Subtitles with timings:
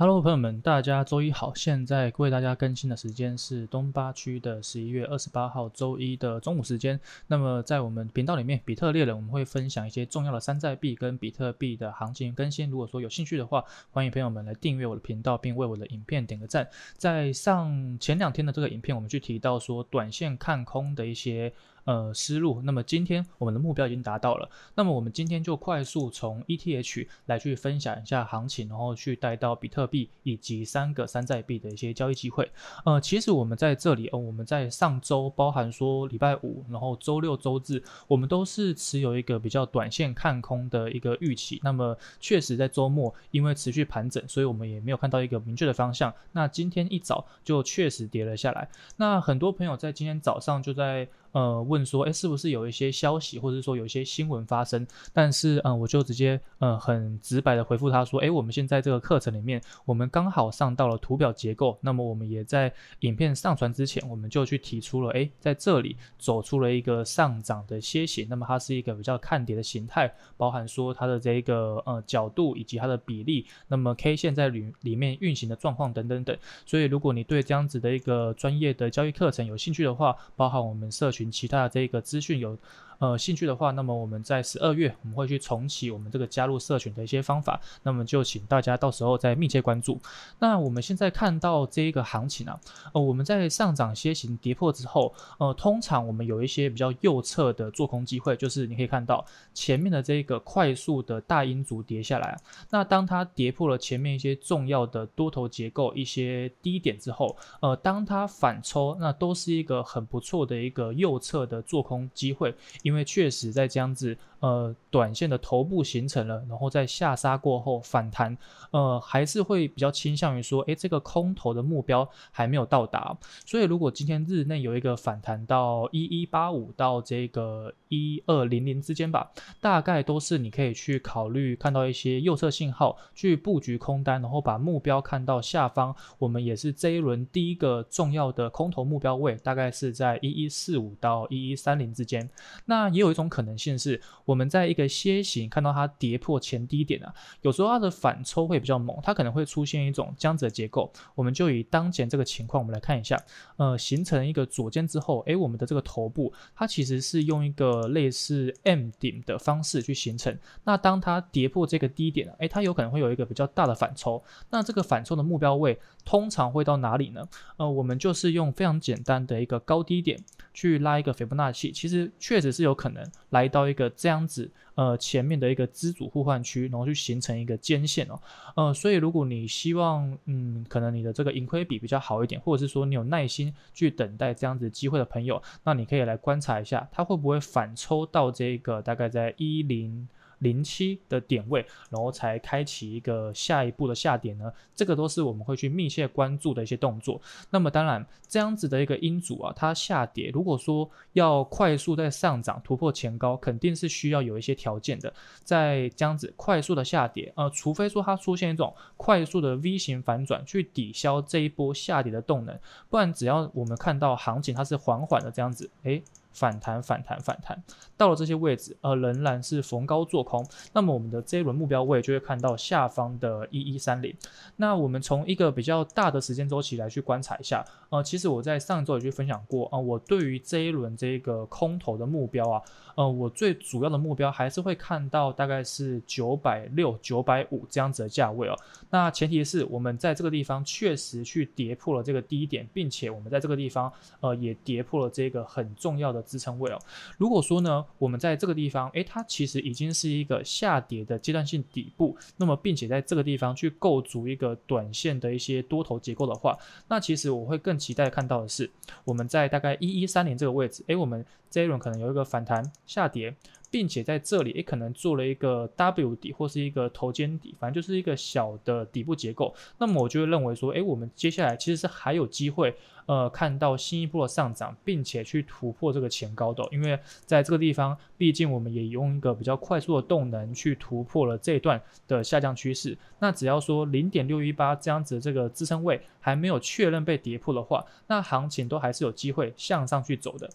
[0.00, 1.54] Hello，朋友们，大家周一好！
[1.54, 6.98] 现在为大家更新的时间是东八区的十一月二十八号周一的中午时间。
[7.26, 12.70] 那么在我们频道里面，比特猎人我们会分享一些重要的山寨币跟比特币的行情更新。
[12.70, 16.66] 如果说有兴趣的话，欢迎朋友们来订阅我的频道，并为我的影片点个赞。
[16.96, 21.52] 在上前两天的这个影片，我们去提到说短线看空的一些。
[21.90, 22.62] 呃，思路。
[22.62, 24.48] 那么今天我们的目标已经达到了。
[24.76, 32.48] 那么我们今天就快速从 ETH 来去分享一下行情，然后去带到比特币以及三个山寨币的一些交易机会。
[32.84, 41.58] 呃，其实我们在这里哦，我们在上周，包含说礼拜五，然后周六周日，我们都是持有一个比较短线看空的一个预期。
[41.64, 46.14] 那么确实在周末，因为持续盘整，所以我们也没有看到一个明确的方向。
[46.30, 48.68] 那今天一早就确实跌了下来。
[48.96, 51.08] 那很多朋友在今天早上就在。
[51.32, 54.86] 呃，问说，诶，是不是有一些消息，或者说有一些新闻发生？
[55.12, 76.36] 但是，嗯、我就直接，呃，很直白的回复他说，诶，我们现在这个课程里面，我们刚好上到了图表结构，那么我们也在影片上传之前，我们就去提出了，诶，在这里走出了一个上涨的楔形，那么它是一个比较看跌的形态，包含说它的这个呃角度以及它的比例，那么 K 线在里里面运行的状况等等等。
[76.66, 81.30] 所以，如果你对这样子的一个专业的交易课程有兴趣的话，包含我们社区寻。
[81.30, 82.58] 其他的这个资讯有。
[83.00, 89.98] 呃，兴趣的话，那么我们在十二月我们会去重启我们这个加入社群的一些方法，那么就请大家到时候再密切关注。
[90.38, 92.60] 那我们现在看到这一个行情啊，
[92.92, 112.54] 呃，我们在上涨楔形跌破之后，呃，通常我们有一些比较右侧的做空机会，就是你可以看到前面的这个快速的大阴烛跌下来，那当它跌破了前面一些重要的多头结构一些低点之后，呃，当它反抽，那都是一个很不错的一个右侧的做空机会。
[112.90, 118.36] 因为确实在这样子，呃，短线的头部形成了，然后在下杀过后反弹，
[118.72, 123.16] 呃，还是会比较倾向于说，诶，这个空头的目标还没有到达。
[123.46, 129.30] 所以如果今天日内有一个反弹到一一八五到这个一二零零之间吧，
[129.60, 135.94] 大概都是你可以去考虑看到一些右侧信号去布局空单，然后把目标看到下方。
[136.18, 142.28] 我们也是这一轮第一个重要的空头目标位，大概是在一一四五到一一三零之间。
[142.64, 150.90] 那那也有一种可能性是，我们在一个楔形看到它跌破前低点啊，有时候它的反抽会比较猛，它可能会出现一种这样子的结构。
[151.14, 153.22] 我们就以当前这个情况，我们来看一下，
[153.58, 160.34] 呃，形成一个左肩之后，诶，我们的这个头部它其实是用一个类似 M 顶的方式去形成。
[160.64, 164.24] 那当它跌破这个低点，诶，它有可能会有一个比较大的反抽。
[164.48, 167.28] 那这个反抽的目标位通常会到哪里呢？
[167.58, 170.18] 呃，我们就是用非常简单的一个高低点
[170.60, 172.74] 去拉一个斐波那契，其实确实是有。
[172.80, 178.18] 可能来到一个这样子，呃，前面的一个资主互换区，然后去形成一个尖线哦，
[178.56, 190.08] 呃，所以如果你希望，嗯，可能你的这个盈亏比比较好一点，或者是说你有耐心去等待这样子机会的朋友，那你可以来观察一下，它会不会反抽到这个大概在一零。
[190.40, 194.52] 零七的点位，然后才开启一个下一步的下跌呢？
[194.74, 197.18] 这个都是我们会去密切关注的一些动作。
[197.48, 205.12] 那么当然，这样子的一个阴组啊，它下跌，如果说要快速在上涨突破前高，肯定是需要有一些条件的。
[205.44, 212.58] 在这样子快速的下跌，呃，除非说它出现一种快速的 V 型反转，去抵消这一波下跌的动能，
[212.88, 216.02] 不然只要我们看到行情它是缓缓的这样子，诶。
[216.32, 217.62] 反弹，反弹，反弹，
[217.96, 220.46] 到了这些位置，呃，仍然是逢高做空。
[220.72, 224.14] 那么我们的这一轮目标位就会看到下方的一一三零。
[224.56, 232.62] 那我们从一个比较大的时间周期来去观察一下，呃，其实我在上周也去分享过啊，呃，我对于这一轮这个空头的目标啊，
[232.94, 238.56] 呃，我最主要的目标还是会看到大概是九百六、九百五这样子的价位哦。
[238.88, 246.19] 那前提是我们在这个地方确实去跌破了这个低点，并且我们在这个地方呃也跌破了这个很重要的。
[246.22, 246.78] 支撑位哦，
[247.18, 256.58] 如果说呢，我们在这个地方，诶，它其实已经是一个下跌的阶段性底部，那么并且在这个地方去构筑一个短线的一些多头结构的话，
[256.88, 258.70] 那其实我会更期待看到的是，
[259.04, 263.34] 我们在大概一一三零这个位置，诶，我们这一轮可能有一个反弹下跌。
[263.70, 269.54] 并且在这里也可能做了一个 W 底或是一个头肩底，反正就是一个小的底部结构。
[269.78, 272.74] 那么我就会认为说，诶，我们接下来其实是还有机会，
[273.06, 276.66] 呃，看到新一波的上涨，并且去突破这个前高的。
[276.72, 282.98] 因为在这个地方，毕竟我们也用一个比较快速的动能去突破了这一段的下降趋势。
[283.20, 290.50] 那只要说零点六一八这样子这个支撑位还没有确认被跌破的话，那行情都还是有机会向上去走的。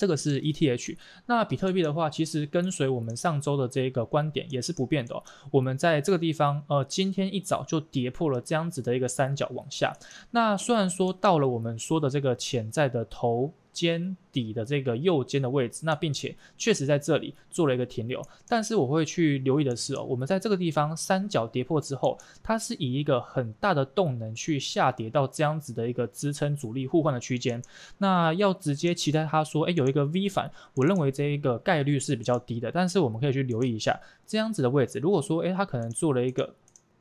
[0.00, 5.22] 这个是 ETH，那比特币的话，其实跟随我们上周的这个观点也是不变的。
[5.50, 9.92] 我们在这个地方，呃，今天一早就跌破了这样子的一个三角往下。
[10.30, 27.62] 那虽然说到了我们说的这个潜在的头肩底的这个右肩的位置，那并且确实在这里做了一个停留，但是我会去留意的是哦，我们在这个地方三角跌破之后，它是以一个很大的动能去下跌到这样子的一个支撑阻力互换的区间，
[27.98, 36.54] 那要直接期待它说，哎，有一个 V 反，我认为这一个概率是比较低的，但是我们可以去留意一下这样子的位置，如果说，哎，它可能做了一个，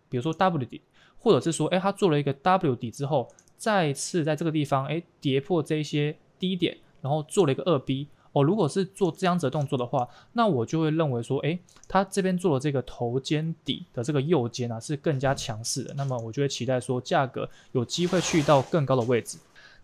[0.10, 0.82] 比如说 W 底，
[1.18, 6.16] 或者是说，哎，它做了一个 W 底之后，再次在这个地方，哎，跌破这些。
[6.40, 8.42] 低点，然后做了一个二逼哦。
[8.42, 15.94] 如果是做这样子的动作的话，那我就会认为说，诶，他这边做的这个头肩底的这个右肩啊，是更加强势的。
[15.96, 19.38] 那么我就会期待说，价格有机会去到更高的位置。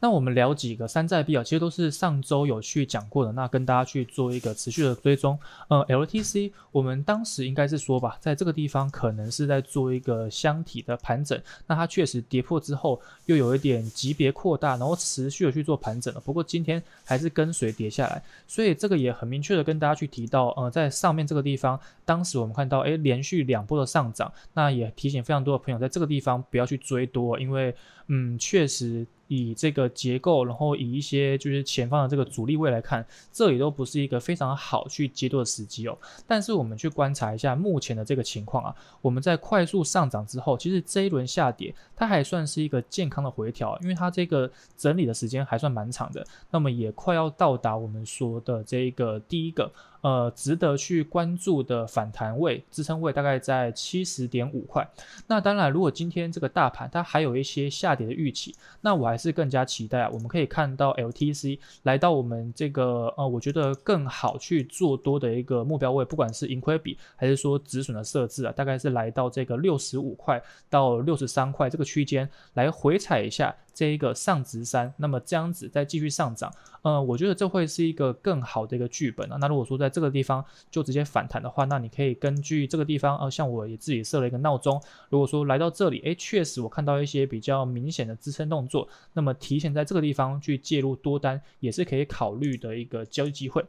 [0.06, 5.36] 那我们聊几个山寨币啊，其实都是上周有去讲过的，那跟大家去做一个持续的追踪。
[5.68, 16.20] 呃，LTC 我们当时应该是说吧，在这个地方可能是在做一个箱体的盘整，那它确实跌破之后又有一点级别扩大，然后持续的去做盘整了。
[16.20, 27.76] 不过今天还是跟随跌下来，所以这个也很明确的跟大家去提到，呃，在上面这个地方，当时我们看到，诶，连续两波的上涨，那也提醒非常多的朋友在这个地方不要去追多，因为，
[28.06, 29.08] 嗯，确实。
[29.28, 35.98] 以这个结构，然后以一些就是前方的这个阻力位来看，这里都不是一个非常好去接多的时机哦。
[36.28, 49.72] 但是我们去观察一下目前的这个情况啊，我们在快速上涨之后，其实这一轮下跌它还算是一个健康的回调，因为它这个整理的时间还算蛮长的，那么也快要到达我们说的这一个第一个。
[50.06, 54.88] 呃，值得去关注的反弹位、支撑位大概在七十点五块。
[55.26, 60.10] 那当然，如果今天这个大盘它还有一些下跌的预期，那我还是更加期待啊。
[60.14, 73.56] 我们可以看到 LTC 来到我们这个呃，我觉得更好去做多的一个目标位，不管是盈亏比还是说止损的设置啊，大概是来到这个六十五块到六十三块这个区间来回踩一下。
[73.74, 76.50] 这一个上值三，那么这样子再继续上涨，
[76.82, 79.36] 呃，我觉得这会是一个更好的一个剧本啊。
[79.36, 93.64] 那如果说在这个地方就直接反弹的话，那你可以根据这个地方，呃，像我也自己设了一个闹钟，如果说来到这里，诶，确实我看到一些比较明显的支撑动作，那么提前在这个地方去介入多单，也是可以考虑的一个交易机会。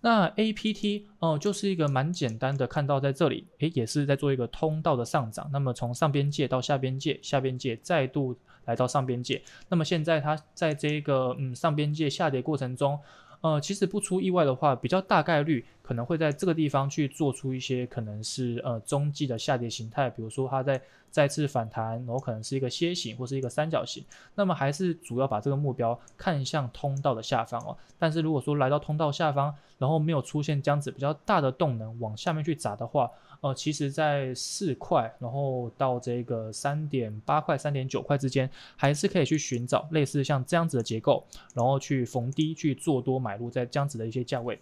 [0.00, 5.50] 那 APT 哦、就是一个蛮简单的，看到在这里，诶，也是在做一个通道的上涨。
[5.52, 8.34] 那么从上边界到下边界，下边界再度
[8.64, 9.42] 来到上边界。
[9.68, 12.98] 那么现在它在这个嗯上边界下跌过程中。
[13.40, 24.04] 呃，其实不出意外的话，比较大概率可能会在这个地方去做出一些可能是呃中继的下跌形态，比如说它在再次反弹，然后可能是一个楔形或是一个三角形，
[24.34, 27.76] 那么还是主要把这个目标看向通道的下方哦。
[27.98, 33.10] 但是如果说来到通道下方，然后没有出现这样子比较大的动能往下面去砸的话，
[33.40, 44.60] 呃，其实，在四块，然后到这个三点八块、三点九块之间，还是可以去寻找类似像这样子的结构，然后去逢低去做多买入，在这样子的一些价位。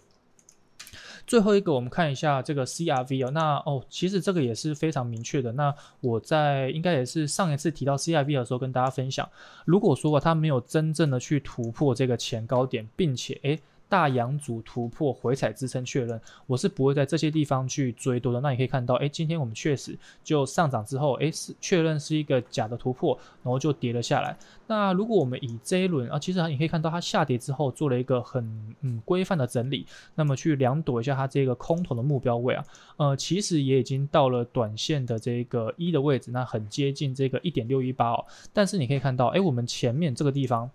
[1.27, 5.51] 最后一个，我们看一下这个 CRV 哦，那哦，其实这个也是非常明确的。
[5.51, 9.29] 那我在应该也是上一次提到 CRV 的时候跟大家分享，
[9.65, 13.59] 如果说它没有真正的去突破这个前高点，并且诶。
[13.89, 18.39] 大阳烛突破回踩支撑确认，我是不会在这些地方去追多的。
[18.39, 24.37] 那你可以看到，哎，今天我们确实就上涨之后，哎，是确认是一个假的突破，然后就跌了下来。
[24.67, 28.47] 那如果我们以这一轮啊，其实你可以看到它下跌之后做了一个很
[28.81, 32.63] 嗯规范的整理，那么去量度一下它这个空头的目标位啊，
[32.97, 38.23] 呃，其实也已经到了短线的这个一的位置，那很接近这个一点六一八哦。
[38.53, 40.69] 但是你可以看到，哎，我们前面这个地方。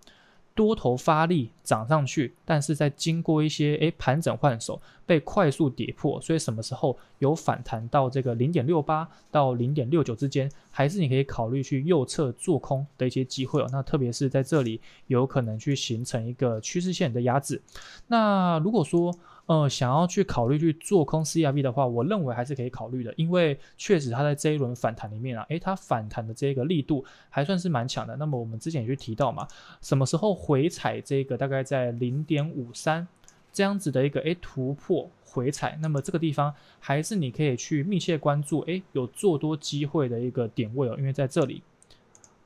[0.55, 13.69] 多头发力涨上去，但是在经过一些诶盘整换手，被快速跌破，所以什么时候有反弹到这个零点六八到零点六九之间，还是你可以考虑去右侧做空的一些机会哦。
[13.73, 17.61] 那特别是在这里有可能去形成一个趋势线的压制。
[18.07, 19.13] 那如果说，
[19.47, 28.17] 呃，想要去考虑去做空 CRV 的话，我认为还是可以考虑的，因为确实它在这一轮反弹里面啊，诶，它反弹的这个力度还算是蛮强的。
[28.17, 29.47] 那么我们之前也去提到嘛，
[29.83, 33.07] 什么时候回踩这个大概在零点五三
[33.53, 41.63] 这样子的一个诶突破回踩，那么这个地方还是你可以去密切关注，诶，有做多机会的一个点位哦，因为在这里。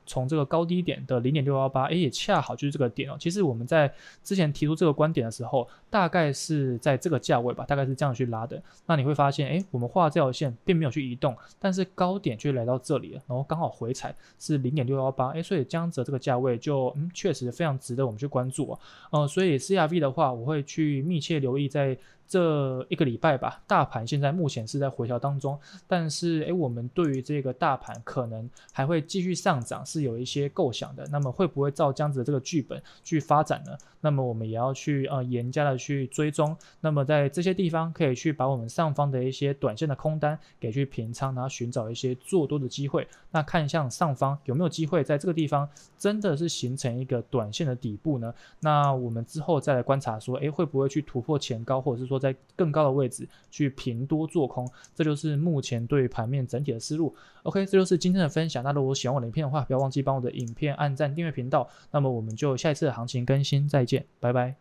[0.09, 3.15] 从这个高低点的零点六幺八，哎，也恰好就是这个点哦。
[3.19, 8.59] 其实我们在之前提出这个观点的时候，大概是在这个价位吧，大概是这样去拉的。
[8.87, 18.79] 那你会发现，哎，我们画这条线并没有去移动，但是高点却来到这里了，然后刚好回踩是零点六幺八，哎，所以这样子这个价位就嗯确实非常值得我们去关注啊。
[19.11, 21.95] 呃，所以 CRV 的话，我会去密切留意在。
[22.29, 31.07] 这一个礼拜吧，大盘现在目前是在回调当中，但是诶，我们对于这个大盘可能还会继续上涨是有一些构想的。
[31.11, 33.75] 那么会不会照这样子的这个剧本去发展呢？
[34.01, 36.55] 那么我们也要去呃严加的去追踪。
[36.81, 43.07] 那么在这些地方可以去把我们上方的一些短线的空单给去平仓，然后寻找一些做多的机会。
[43.31, 45.67] 那看向上方有没有机会在这个地方
[45.97, 48.31] 真的是形成一个短线的底部呢？
[48.59, 52.18] 那我们之后再来观察说，诶，会不会去突破前高，或者是说。
[52.19, 57.15] 在更高的位置去平多做空，这就是目前对盘面整体的思路。
[57.43, 58.63] OK，这就是今天的分享。
[58.63, 61.67] 那如果喜欢我的影片的话，不要忘记帮我的影片按赞、订阅频道。
[61.91, 64.59] 那么我们就下一次的行情更新再见，拜拜。